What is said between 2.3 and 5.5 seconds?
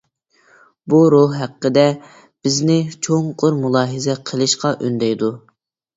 بىزنى چوڭقۇر مۇلاھىزە قىلىشقا ئۈندەيدۇ.